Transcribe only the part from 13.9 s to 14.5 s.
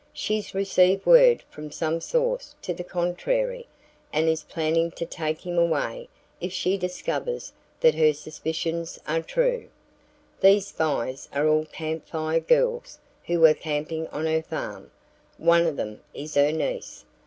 on her